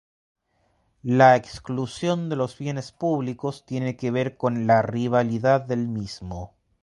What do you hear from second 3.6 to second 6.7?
tiene que ver con la rivalidad del mismo.